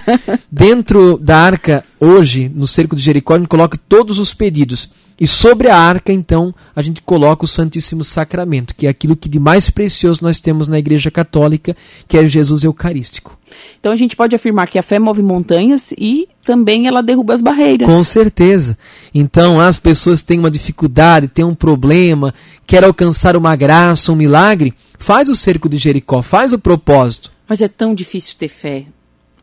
Dentro 0.50 1.17
da 1.17 1.38
arca 1.38 1.84
hoje, 2.01 2.51
no 2.53 2.65
cerco 2.65 2.96
de 2.96 3.01
Jericó, 3.01 3.36
a 3.36 3.38
gente 3.38 3.48
coloca 3.48 3.79
todos 3.88 4.17
os 4.17 4.34
pedidos. 4.34 4.89
E 5.20 5.27
sobre 5.27 5.70
a 5.70 5.77
arca, 5.77 6.12
então, 6.12 6.51
a 6.75 6.81
gente 6.81 7.00
coloca 7.03 7.46
o 7.46 7.48
Santíssimo 7.48 8.03
Sacramento, 8.03 8.74
que 8.74 8.88
é 8.88 8.89
aquilo 8.89 9.15
que 9.15 9.29
de 9.29 9.39
mais 9.39 9.70
precioso 9.70 10.24
nós 10.24 10.39
temos 10.39 10.67
na 10.67 10.79
Igreja 10.79 11.12
Católica, 11.12 11.77
que 12.08 12.17
é 12.17 12.27
Jesus 12.27 12.63
Eucarístico. 12.63 13.38
Então 13.79 13.91
a 13.91 13.96
gente 13.96 14.15
pode 14.15 14.36
afirmar 14.36 14.67
que 14.67 14.79
a 14.79 14.84
fé 14.84 14.98
move 14.98 15.22
montanhas 15.22 15.93
e 15.96 16.27
também 16.43 16.88
ela 16.88 17.03
derruba 17.03 17.36
as 17.36 17.41
barreiras. 17.41 17.88
Com 17.88 18.03
certeza. 18.03 18.75
Então 19.13 19.60
as 19.60 19.77
pessoas 19.77 20.24
têm 20.24 20.39
uma 20.39 20.50
dificuldade, 20.50 21.27
têm 21.27 21.46
um 21.46 21.53
problema, 21.53 22.34
quer 22.65 22.84
alcançar 22.84 23.36
uma 23.36 23.55
graça, 23.55 24.12
um 24.12 24.15
milagre, 24.15 24.74
faz 24.98 25.29
o 25.29 25.36
cerco 25.36 25.70
de 25.70 25.77
Jericó, 25.77 26.24
faz 26.24 26.51
o 26.51 26.58
propósito. 26.58 27.31
Mas 27.48 27.62
é 27.62 27.67
tão 27.67 27.93
difícil 27.93 28.34
ter 28.39 28.48
fé. 28.48 28.86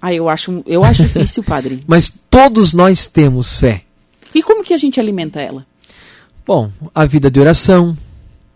Ah, 0.00 0.12
eu 0.12 0.28
acho, 0.28 0.62
eu 0.66 0.84
acho 0.84 1.02
difícil, 1.02 1.42
padre. 1.42 1.80
Mas 1.86 2.12
todos 2.30 2.72
nós 2.72 3.06
temos 3.06 3.58
fé. 3.58 3.82
E 4.34 4.42
como 4.42 4.62
que 4.62 4.74
a 4.74 4.78
gente 4.78 5.00
alimenta 5.00 5.40
ela? 5.40 5.66
Bom, 6.46 6.70
a 6.94 7.04
vida 7.04 7.30
de 7.30 7.40
oração, 7.40 7.96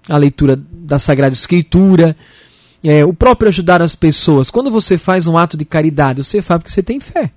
a 0.09 0.17
leitura 0.17 0.57
da 0.71 0.99
Sagrada 0.99 1.35
Escritura, 1.35 2.17
é, 2.83 3.05
o 3.05 3.13
próprio 3.13 3.49
ajudar 3.49 3.83
as 3.83 3.95
pessoas. 3.95 4.51
Quando 4.51 4.71
você 4.71 4.97
faz 4.97 5.27
um 5.27 5.37
ato 5.37 5.57
de 5.57 5.65
caridade, 5.65 6.23
você 6.23 6.43
faz 6.43 6.59
porque 6.59 6.73
você 6.73 6.83
tem 6.83 7.01
fé. 7.01 7.31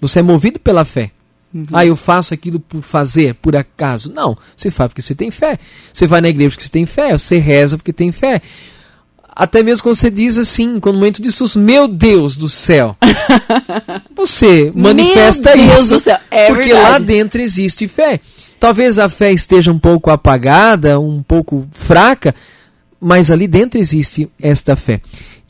Você 0.00 0.20
é 0.20 0.22
movido 0.22 0.58
pela 0.58 0.84
fé. 0.84 1.10
Uhum. 1.52 1.64
Ah, 1.72 1.86
eu 1.86 1.94
faço 1.94 2.34
aquilo 2.34 2.58
por 2.58 2.82
fazer, 2.82 3.34
por 3.36 3.54
acaso. 3.54 4.12
Não, 4.12 4.36
você 4.56 4.70
faz 4.70 4.88
porque 4.88 5.02
você 5.02 5.14
tem 5.14 5.30
fé. 5.30 5.58
Você 5.92 6.06
vai 6.06 6.20
na 6.20 6.28
igreja 6.28 6.50
porque 6.50 6.64
você 6.64 6.70
tem 6.70 6.84
fé, 6.84 7.16
você 7.16 7.38
reza 7.38 7.76
porque 7.76 7.92
tem 7.92 8.10
fé. 8.10 8.42
Até 9.36 9.62
mesmo 9.62 9.82
quando 9.82 9.96
você 9.96 10.10
diz 10.10 10.38
assim, 10.38 10.78
quando 10.78 10.96
momento 10.96 11.20
de 11.20 11.32
susto, 11.32 11.58
meu 11.58 11.88
Deus 11.88 12.36
do 12.36 12.48
céu. 12.48 12.96
você 14.14 14.72
manifesta 14.74 15.56
meu 15.56 15.66
Deus 15.66 15.80
isso. 15.80 15.94
Do 15.94 16.00
céu. 16.00 16.18
É 16.30 16.46
porque 16.46 16.66
verdade. 16.66 16.90
lá 16.90 16.98
dentro 16.98 17.40
existe 17.40 17.88
fé. 17.88 18.20
Talvez 18.60 18.98
a 18.98 19.08
fé 19.08 19.32
esteja 19.32 19.72
um 19.72 19.78
pouco 19.78 20.10
apagada, 20.10 21.00
um 21.00 21.22
pouco 21.22 21.66
fraca, 21.72 22.34
mas 23.00 23.30
ali 23.30 23.48
dentro 23.48 23.80
existe 23.80 24.30
esta 24.40 24.76
fé. 24.76 25.00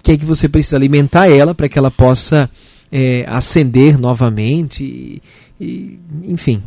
Que 0.02 0.12
é 0.12 0.16
que 0.16 0.24
você 0.24 0.48
precisa 0.48 0.76
alimentar 0.76 1.28
ela 1.28 1.54
para 1.54 1.68
que 1.68 1.78
ela 1.78 1.90
possa 1.90 2.50
é, 2.90 3.24
acender 3.28 3.98
novamente, 3.98 4.82
e, 4.82 5.22
e, 5.60 5.98
enfim, 6.24 6.62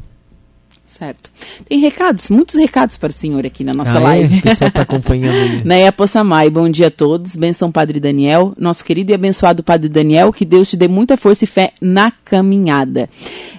Certo. 0.87 1.29
Tem 1.67 1.81
recados, 1.81 2.29
muitos 2.29 2.55
recados 2.55 2.95
para 2.95 3.09
o 3.09 3.11
senhor 3.11 3.45
aqui 3.45 3.61
na 3.61 3.73
nossa 3.73 3.97
ah, 3.97 3.99
live. 3.99 4.35
É? 4.35 4.37
O 4.37 4.41
pessoal 4.41 4.69
está 4.69 4.81
acompanhando 4.83 5.35
aí. 5.35 5.61
Neia 5.67 5.91
Possamay, 5.91 6.49
bom 6.49 6.69
dia 6.69 6.87
a 6.87 6.91
todos. 6.91 7.35
Benção 7.35 7.69
Padre 7.69 7.99
Daniel, 7.99 8.53
nosso 8.57 8.85
querido 8.85 9.11
e 9.11 9.13
abençoado 9.13 9.61
Padre 9.61 9.89
Daniel, 9.89 10.31
que 10.31 10.45
Deus 10.45 10.69
te 10.69 10.77
dê 10.77 10.87
muita 10.87 11.17
força 11.17 11.43
e 11.43 11.47
fé 11.47 11.73
na 11.81 12.09
caminhada. 12.09 13.09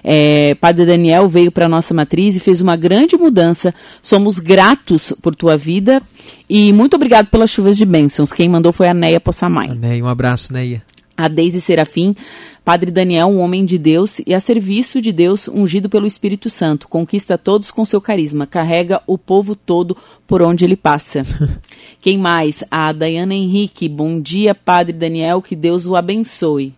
É, 0.03 0.55
Padre 0.55 0.87
Daniel 0.87 1.29
veio 1.29 1.51
para 1.51 1.67
a 1.67 1.69
nossa 1.69 1.93
matriz 1.93 2.35
e 2.35 2.39
fez 2.39 2.61
uma 2.61 2.75
grande 2.75 3.15
mudança. 3.15 3.75
Somos 4.01 4.39
gratos 4.39 5.13
por 5.21 5.35
tua 5.35 5.55
vida 5.55 6.01
e 6.49 6.73
muito 6.73 6.95
obrigado 6.95 7.27
pelas 7.27 7.51
chuvas 7.51 7.77
de 7.77 7.85
bênçãos. 7.85 8.33
Quem 8.33 8.49
mandou 8.49 8.73
foi 8.73 8.87
a 8.87 8.93
Neia 8.93 9.19
Possamay. 9.19 9.69
A 9.69 9.75
Neia, 9.75 10.03
um 10.03 10.07
abraço, 10.07 10.51
Neia. 10.51 10.81
A 11.19 11.27
Deise 11.27 11.59
Serafim, 11.59 12.15
Padre 12.63 12.91
Daniel, 12.91 13.27
um 13.27 13.39
homem 13.39 13.65
de 13.65 13.77
Deus 13.77 14.21
e 14.25 14.33
a 14.33 14.39
serviço 14.39 15.01
de 15.01 15.11
Deus, 15.11 15.49
ungido 15.49 15.89
pelo 15.89 16.07
Espírito 16.07 16.49
Santo, 16.49 16.87
conquista 16.87 17.37
todos 17.37 17.71
com 17.71 17.83
seu 17.83 17.99
carisma, 17.99 18.47
carrega 18.47 19.01
o 19.05 19.17
povo 19.17 19.53
todo 19.53 19.97
por 20.25 20.41
onde 20.41 20.63
ele 20.63 20.77
passa. 20.77 21.25
Quem 21.99 22.17
mais? 22.17 22.63
A 22.71 22.93
Dayana 22.93 23.33
Henrique, 23.33 23.89
bom 23.89 24.21
dia, 24.21 24.55
Padre 24.55 24.93
Daniel, 24.93 25.41
que 25.41 25.57
Deus 25.57 25.85
o 25.85 25.97
abençoe. 25.97 26.73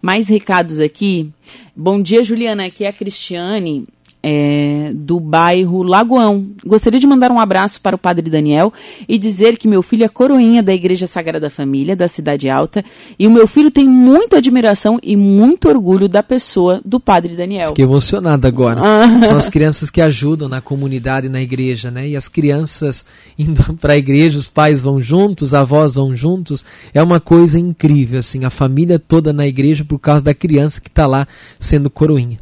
Mais 0.00 0.28
recados 0.28 0.78
aqui. 0.78 1.32
Bom 1.74 2.00
dia, 2.00 2.22
Juliana, 2.22 2.66
aqui 2.66 2.84
é 2.84 2.88
a 2.88 2.92
Cristiane 2.92 3.84
é, 4.22 4.92
do 4.94 5.18
bairro 5.18 5.82
Lagoão. 5.82 6.46
Gostaria 6.64 7.00
de 7.00 7.06
mandar 7.06 7.32
um 7.32 7.40
abraço 7.40 7.80
para 7.80 7.96
o 7.96 7.98
Padre 7.98 8.30
Daniel 8.30 8.72
e 9.08 9.18
dizer 9.18 9.58
que 9.58 9.66
meu 9.66 9.82
filho 9.82 10.04
é 10.04 10.08
coroinha 10.08 10.62
da 10.62 10.72
Igreja 10.72 11.06
Sagrada 11.06 11.50
Família, 11.50 11.96
da 11.96 12.06
Cidade 12.06 12.48
Alta, 12.48 12.84
e 13.18 13.26
o 13.26 13.30
meu 13.30 13.46
filho 13.46 13.70
tem 13.70 13.88
muita 13.88 14.36
admiração 14.36 14.98
e 15.02 15.16
muito 15.16 15.68
orgulho 15.68 16.08
da 16.08 16.22
pessoa 16.22 16.80
do 16.84 17.00
Padre 17.00 17.34
Daniel. 17.34 17.70
Fiquei 17.70 17.84
emocionado 17.84 18.46
agora. 18.46 18.80
São 19.26 19.36
as 19.36 19.48
crianças 19.48 19.90
que 19.90 20.00
ajudam 20.00 20.48
na 20.48 20.60
comunidade, 20.60 21.28
na 21.28 21.42
igreja, 21.42 21.90
né? 21.90 22.08
E 22.08 22.16
as 22.16 22.28
crianças 22.28 23.04
indo 23.38 23.62
para 23.74 23.94
a 23.94 23.96
igreja, 23.96 24.38
os 24.38 24.48
pais 24.48 24.82
vão 24.82 25.00
juntos, 25.00 25.48
os 25.48 25.54
avós 25.54 25.94
vão 25.96 26.14
juntos. 26.14 26.64
É 26.94 27.02
uma 27.02 27.18
coisa 27.20 27.58
incrível, 27.58 28.20
assim, 28.20 28.44
a 28.44 28.50
família 28.50 28.98
toda 28.98 29.32
na 29.32 29.46
igreja 29.46 29.84
por 29.84 29.98
causa 29.98 30.22
da 30.22 30.34
criança 30.34 30.80
que 30.80 30.88
está 30.88 31.06
lá 31.06 31.26
sendo 31.58 31.90
coroinha. 31.90 32.38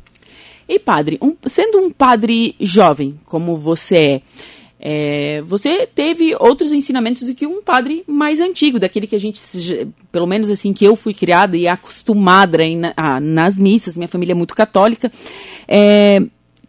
E 0.72 0.78
padre, 0.78 1.18
um, 1.20 1.34
sendo 1.46 1.78
um 1.78 1.90
padre 1.90 2.54
jovem, 2.60 3.18
como 3.26 3.56
você 3.56 3.96
é, 3.96 4.22
é, 4.82 5.42
você 5.42 5.84
teve 5.84 6.32
outros 6.38 6.70
ensinamentos 6.70 7.24
do 7.24 7.34
que 7.34 7.44
um 7.44 7.60
padre 7.60 8.04
mais 8.06 8.38
antigo, 8.38 8.78
daquele 8.78 9.08
que 9.08 9.16
a 9.16 9.18
gente, 9.18 9.40
pelo 10.12 10.28
menos 10.28 10.48
assim, 10.48 10.72
que 10.72 10.84
eu 10.84 10.94
fui 10.94 11.12
criada 11.12 11.56
e 11.56 11.66
acostumada 11.66 12.58
na, 12.76 12.94
ah, 12.96 13.18
nas 13.18 13.58
missas, 13.58 13.96
minha 13.96 14.06
família 14.06 14.32
é 14.32 14.34
muito 14.34 14.54
católica. 14.54 15.10
É, 15.66 16.20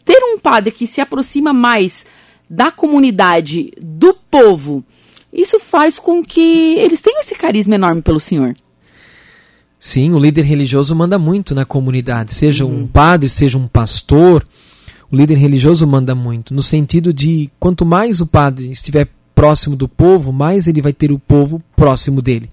ter 0.04 0.18
um 0.24 0.40
padre 0.40 0.72
que 0.72 0.88
se 0.88 1.00
aproxima 1.00 1.54
mais 1.54 2.04
da 2.50 2.72
comunidade, 2.72 3.72
do 3.80 4.16
povo, 4.16 4.84
isso 5.32 5.60
faz 5.60 6.00
com 6.00 6.26
que 6.26 6.74
eles 6.80 7.02
tenham 7.02 7.20
esse 7.20 7.36
carisma 7.36 7.76
enorme 7.76 8.02
pelo 8.02 8.20
Senhor. 8.20 8.56
Sim, 9.84 10.12
o 10.12 10.20
líder 10.20 10.46
religioso 10.46 10.96
manda 10.96 11.18
muito 11.18 11.56
na 11.56 11.66
comunidade, 11.66 12.36
seja 12.36 12.64
uhum. 12.64 12.84
um 12.84 12.88
padre, 12.88 13.28
seja 13.28 13.58
um 13.58 13.68
pastor. 13.68 14.46
O 15.12 15.16
líder 15.16 15.40
religioso 15.40 15.88
manda 15.88 16.14
muito, 16.14 16.54
no 16.54 16.62
sentido 16.62 17.12
de 17.12 17.50
quanto 17.60 17.84
mais 17.84 18.22
o 18.22 18.28
padre 18.28 18.70
estiver 18.72 19.08
próximo 19.34 19.76
do 19.76 19.88
povo, 19.88 20.32
mais 20.32 20.68
ele 20.68 20.84
vai 20.84 20.94
ter 20.94 21.12
o 21.12 21.18
povo 21.18 21.60
próximo 21.76 22.22
dele. 22.22 22.48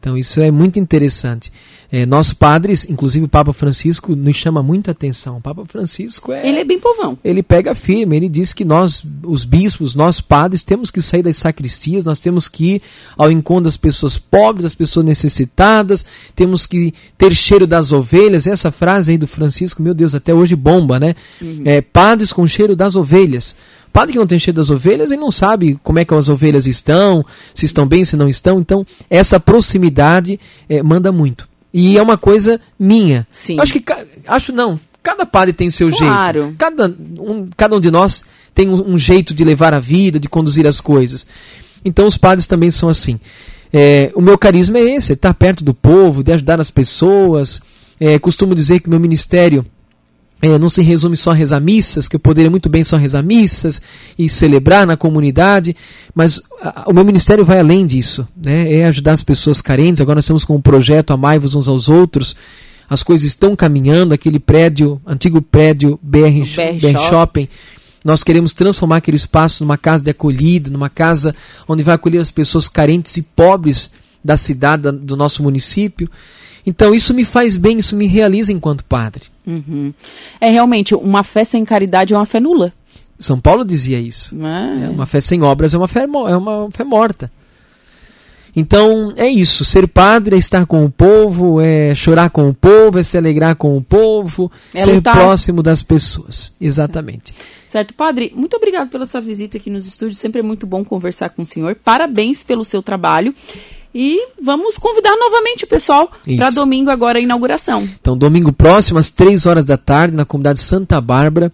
Então 0.00 0.16
isso 0.16 0.40
é 0.40 0.50
muito 0.50 0.78
interessante. 0.78 1.52
É, 1.92 2.06
nossos 2.06 2.32
padres, 2.32 2.86
inclusive 2.88 3.26
o 3.26 3.28
Papa 3.28 3.52
Francisco, 3.52 4.16
nos 4.16 4.34
chama 4.34 4.62
muita 4.62 4.92
atenção. 4.92 5.36
O 5.36 5.40
Papa 5.42 5.62
Francisco 5.66 6.32
é. 6.32 6.48
Ele 6.48 6.60
é 6.60 6.64
bem 6.64 6.78
povão. 6.78 7.18
Ele 7.22 7.42
pega 7.42 7.74
firme, 7.74 8.16
ele 8.16 8.30
diz 8.30 8.54
que 8.54 8.64
nós, 8.64 9.04
os 9.22 9.44
bispos, 9.44 9.94
nós 9.94 10.18
padres, 10.18 10.62
temos 10.62 10.90
que 10.90 11.02
sair 11.02 11.22
das 11.22 11.36
sacristias, 11.36 12.02
nós 12.02 12.18
temos 12.18 12.48
que 12.48 12.76
ir 12.76 12.82
ao 13.14 13.30
encontro 13.30 13.64
das 13.64 13.76
pessoas 13.76 14.16
pobres, 14.16 14.62
das 14.62 14.74
pessoas 14.74 15.04
necessitadas, 15.04 16.06
temos 16.34 16.66
que 16.66 16.94
ter 17.18 17.34
cheiro 17.34 17.66
das 17.66 17.92
ovelhas. 17.92 18.46
Essa 18.46 18.70
frase 18.70 19.10
aí 19.10 19.18
do 19.18 19.26
Francisco, 19.26 19.82
meu 19.82 19.92
Deus, 19.92 20.14
até 20.14 20.32
hoje 20.32 20.56
bomba, 20.56 20.98
né? 20.98 21.14
Uhum. 21.42 21.60
É, 21.66 21.82
padres 21.82 22.32
com 22.32 22.46
cheiro 22.46 22.74
das 22.74 22.96
ovelhas. 22.96 23.54
Padre 23.92 24.14
que 24.14 24.18
não 24.18 24.26
tem 24.26 24.38
cheiro 24.38 24.56
das 24.56 24.70
ovelhas, 24.70 25.10
ele 25.10 25.20
não 25.20 25.30
sabe 25.30 25.78
como 25.82 25.98
é 25.98 26.06
que 26.06 26.14
as 26.14 26.30
ovelhas 26.30 26.66
estão, 26.66 27.22
se 27.54 27.66
estão 27.66 27.86
bem, 27.86 28.02
se 28.02 28.16
não 28.16 28.26
estão. 28.26 28.58
Então, 28.58 28.86
essa 29.10 29.38
proximidade 29.38 30.40
é, 30.66 30.82
manda 30.82 31.12
muito. 31.12 31.51
E 31.72 31.96
é 31.96 32.02
uma 32.02 32.18
coisa 32.18 32.60
minha. 32.78 33.26
Sim. 33.32 33.58
Acho 33.60 33.72
que 33.72 33.84
acho 34.26 34.52
não. 34.52 34.78
Cada 35.02 35.26
padre 35.26 35.52
tem 35.52 35.70
seu 35.70 35.90
claro. 35.90 36.42
jeito. 36.42 36.56
Cada 36.58 36.86
um, 36.86 37.48
cada 37.56 37.76
um 37.76 37.80
de 37.80 37.90
nós 37.90 38.24
tem 38.54 38.68
um, 38.68 38.92
um, 38.92 38.98
jeito 38.98 39.34
de 39.34 39.42
levar 39.42 39.74
a 39.74 39.80
vida, 39.80 40.20
de 40.20 40.28
conduzir 40.28 40.66
as 40.66 40.80
coisas. 40.80 41.26
Então 41.84 42.06
os 42.06 42.16
padres 42.16 42.46
também 42.46 42.70
são 42.70 42.88
assim. 42.88 43.18
É, 43.72 44.12
o 44.14 44.20
meu 44.20 44.36
carisma 44.36 44.78
é 44.78 44.96
esse, 44.96 45.12
é 45.12 45.14
estar 45.14 45.32
perto 45.34 45.64
do 45.64 45.72
povo, 45.72 46.22
de 46.22 46.32
ajudar 46.32 46.60
as 46.60 46.70
pessoas. 46.70 47.60
É, 47.98 48.18
costumo 48.18 48.54
dizer 48.54 48.80
que 48.80 48.90
meu 48.90 49.00
ministério 49.00 49.64
é, 50.42 50.58
não 50.58 50.68
se 50.68 50.82
resume 50.82 51.16
só 51.16 51.30
a 51.30 51.34
rezar 51.34 51.60
missas, 51.60 52.08
que 52.08 52.16
eu 52.16 52.20
poderia 52.20 52.50
muito 52.50 52.68
bem 52.68 52.82
só 52.82 52.96
rezar 52.96 53.22
missas 53.22 53.80
e 54.18 54.28
celebrar 54.28 54.84
na 54.84 54.96
comunidade, 54.96 55.76
mas 56.12 56.42
a, 56.60 56.90
o 56.90 56.92
meu 56.92 57.04
ministério 57.04 57.44
vai 57.44 57.60
além 57.60 57.86
disso, 57.86 58.26
né? 58.36 58.74
é 58.74 58.84
ajudar 58.86 59.12
as 59.12 59.22
pessoas 59.22 59.62
carentes. 59.62 60.00
Agora 60.00 60.16
nós 60.16 60.26
temos 60.26 60.44
com 60.44 60.56
um 60.56 60.60
projeto 60.60 61.12
Amai-vos 61.12 61.54
uns 61.54 61.68
aos 61.68 61.88
outros, 61.88 62.34
as 62.90 63.04
coisas 63.04 63.24
estão 63.24 63.54
caminhando, 63.54 64.12
aquele 64.12 64.40
prédio, 64.40 65.00
antigo 65.06 65.40
prédio 65.40 65.98
BR, 66.02 66.18
BR, 66.18 66.92
BR 66.92 66.98
Shopping, 67.08 67.48
nós 68.04 68.24
queremos 68.24 68.52
transformar 68.52 68.96
aquele 68.96 69.16
espaço 69.16 69.62
numa 69.62 69.78
casa 69.78 70.02
de 70.02 70.10
acolhida, 70.10 70.68
numa 70.70 70.90
casa 70.90 71.36
onde 71.68 71.84
vai 71.84 71.94
acolher 71.94 72.18
as 72.18 72.32
pessoas 72.32 72.66
carentes 72.66 73.16
e 73.16 73.22
pobres 73.22 73.92
da 74.24 74.36
cidade, 74.36 74.90
do 74.90 75.16
nosso 75.16 75.40
município. 75.40 76.10
Então 76.64 76.94
isso 76.94 77.12
me 77.12 77.24
faz 77.24 77.56
bem, 77.56 77.78
isso 77.78 77.96
me 77.96 78.06
realiza 78.06 78.52
enquanto 78.52 78.84
padre. 78.84 79.24
Uhum. 79.46 79.92
É 80.40 80.50
realmente 80.50 80.94
uma 80.94 81.22
fé 81.22 81.44
sem 81.44 81.64
caridade 81.64 82.14
é 82.14 82.16
uma 82.16 82.26
fé 82.26 82.40
nula. 82.40 82.72
São 83.18 83.40
Paulo 83.40 83.64
dizia 83.64 84.00
isso. 84.00 84.34
É. 84.44 84.84
É, 84.86 84.88
uma 84.90 85.06
fé 85.06 85.20
sem 85.20 85.42
obras 85.42 85.74
é 85.74 85.78
uma 85.78 85.88
fé, 85.88 86.02
é 86.02 86.36
uma 86.36 86.68
fé 86.70 86.84
morta. 86.84 87.30
Então 88.54 89.12
é 89.16 89.28
isso. 89.28 89.64
Ser 89.64 89.88
padre 89.88 90.36
é 90.36 90.38
estar 90.38 90.66
com 90.66 90.84
o 90.84 90.90
povo, 90.90 91.60
é 91.60 91.94
chorar 91.94 92.30
com 92.30 92.48
o 92.48 92.54
povo, 92.54 92.98
é 92.98 93.02
se 93.02 93.16
alegrar 93.16 93.56
com 93.56 93.76
o 93.76 93.82
povo, 93.82 94.50
é 94.74 94.82
ser 94.82 94.94
lutar. 94.94 95.14
próximo 95.14 95.62
das 95.62 95.82
pessoas. 95.82 96.52
Exatamente. 96.60 97.32
Certo, 97.70 97.94
padre, 97.94 98.30
muito 98.36 98.54
obrigado 98.54 98.90
pela 98.90 99.06
sua 99.06 99.22
visita 99.22 99.56
aqui 99.56 99.70
nos 99.70 99.86
estúdios. 99.86 100.18
Sempre 100.18 100.40
é 100.40 100.42
muito 100.42 100.66
bom 100.66 100.84
conversar 100.84 101.30
com 101.30 101.40
o 101.40 101.46
senhor. 101.46 101.74
Parabéns 101.82 102.44
pelo 102.44 102.66
seu 102.66 102.82
trabalho. 102.82 103.34
E 103.94 104.28
vamos 104.42 104.78
convidar 104.78 105.14
novamente 105.16 105.64
o 105.64 105.66
pessoal 105.66 106.10
para 106.36 106.50
domingo 106.50 106.90
agora 106.90 107.18
a 107.18 107.22
inauguração. 107.22 107.88
Então, 108.00 108.16
domingo 108.16 108.52
próximo, 108.52 108.98
às 108.98 109.10
3 109.10 109.46
horas 109.46 109.64
da 109.64 109.76
tarde, 109.76 110.16
na 110.16 110.24
comunidade 110.24 110.60
Santa 110.60 111.00
Bárbara. 111.00 111.52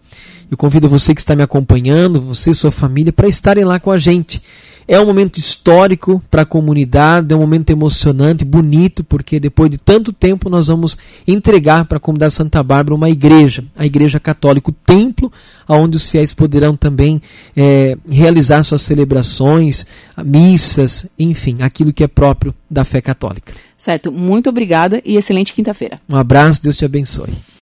Eu 0.51 0.57
convido 0.57 0.89
você 0.89 1.15
que 1.15 1.21
está 1.21 1.37
me 1.37 1.43
acompanhando, 1.43 2.21
você 2.21 2.53
e 2.53 2.55
sua 2.55 2.71
família, 2.71 3.13
para 3.13 3.29
estarem 3.29 3.65
lá 3.65 3.79
com 3.79 3.91
a 3.91 3.97
gente. 3.99 4.41
É 4.91 4.99
um 4.99 5.05
momento 5.05 5.37
histórico 5.37 6.23
para 6.31 6.43
a 6.43 6.47
comunidade, 6.47 7.35
é 7.35 7.37
um 7.37 7.41
momento 7.41 7.69
emocionante, 7.69 8.43
bonito, 8.43 9.05
porque 9.05 9.39
depois 9.39 9.71
de 9.71 9.77
tanto 9.77 10.15
tempo 10.15 10.49
nós 10.49 10.69
vamos 10.69 10.97
entregar 11.27 11.85
para 11.85 11.99
a 11.99 12.01
comunidade 12.01 12.33
Santa 12.33 12.63
Bárbara 12.63 12.95
uma 12.95 13.11
igreja, 13.11 13.63
a 13.77 13.85
Igreja 13.85 14.19
Católica, 14.19 14.71
o 14.71 14.73
templo, 14.73 15.31
onde 15.69 15.99
os 15.99 16.09
fiéis 16.09 16.33
poderão 16.33 16.75
também 16.75 17.21
é, 17.55 17.99
realizar 18.09 18.63
suas 18.63 18.81
celebrações, 18.81 19.85
missas, 20.25 21.07
enfim, 21.19 21.59
aquilo 21.61 21.93
que 21.93 22.03
é 22.03 22.09
próprio 22.09 22.55
da 22.71 22.83
fé 22.83 23.03
católica. 23.03 23.53
Certo, 23.77 24.11
muito 24.11 24.49
obrigada 24.49 25.03
e 25.05 25.17
excelente 25.17 25.53
quinta-feira. 25.53 26.01
Um 26.09 26.17
abraço, 26.17 26.63
Deus 26.63 26.77
te 26.77 26.87
abençoe. 26.87 27.35